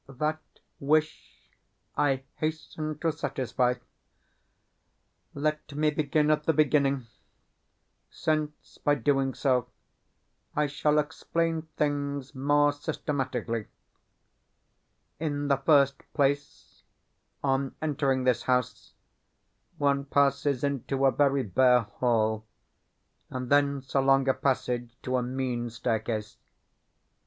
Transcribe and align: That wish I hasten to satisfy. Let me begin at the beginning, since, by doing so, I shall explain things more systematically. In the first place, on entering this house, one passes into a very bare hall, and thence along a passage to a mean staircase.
That 0.09 0.39
wish 0.79 1.51
I 1.95 2.23
hasten 2.37 2.97
to 3.01 3.11
satisfy. 3.11 3.75
Let 5.35 5.75
me 5.75 5.91
begin 5.91 6.31
at 6.31 6.45
the 6.45 6.53
beginning, 6.53 7.05
since, 8.09 8.79
by 8.79 8.95
doing 8.95 9.35
so, 9.35 9.67
I 10.55 10.65
shall 10.65 10.97
explain 10.97 11.67
things 11.77 12.33
more 12.33 12.73
systematically. 12.73 13.67
In 15.19 15.49
the 15.49 15.57
first 15.57 16.01
place, 16.15 16.81
on 17.43 17.75
entering 17.79 18.23
this 18.23 18.41
house, 18.41 18.95
one 19.77 20.05
passes 20.05 20.63
into 20.63 21.05
a 21.05 21.11
very 21.11 21.43
bare 21.43 21.81
hall, 21.81 22.43
and 23.29 23.51
thence 23.51 23.93
along 23.93 24.27
a 24.27 24.33
passage 24.33 24.97
to 25.03 25.17
a 25.17 25.21
mean 25.21 25.69
staircase. 25.69 26.37